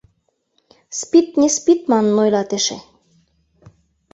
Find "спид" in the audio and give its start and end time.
0.99-1.27